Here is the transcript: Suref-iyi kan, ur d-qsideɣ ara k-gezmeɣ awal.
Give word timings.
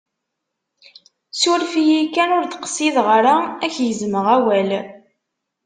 Suref-iyi 1.39 2.01
kan, 2.15 2.29
ur 2.37 2.45
d-qsideɣ 2.45 3.07
ara 3.17 3.35
k-gezmeɣ 3.71 4.25
awal. 4.35 4.69